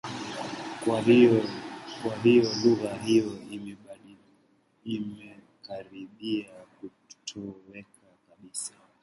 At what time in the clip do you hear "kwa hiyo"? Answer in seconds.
0.85-1.43